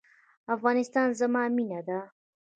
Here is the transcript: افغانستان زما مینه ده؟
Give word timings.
افغانستان 0.55 1.07
زما 1.19 1.43
مینه 1.55 1.81
ده؟ 1.87 1.99